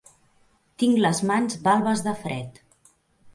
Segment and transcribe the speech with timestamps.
[0.83, 2.59] Tinc les mans balbes de fred.